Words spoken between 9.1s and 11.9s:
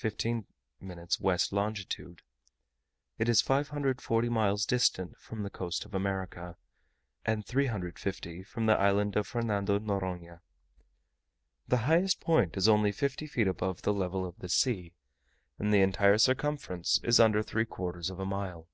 of Fernando Noronha. The